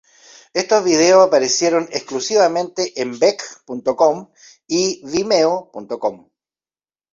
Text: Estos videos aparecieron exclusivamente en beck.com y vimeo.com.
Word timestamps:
Estos 0.55 0.83
videos 0.83 1.27
aparecieron 1.27 1.87
exclusivamente 1.91 2.99
en 2.99 3.19
beck.com 3.19 4.31
y 4.65 5.05
vimeo.com. 5.05 6.25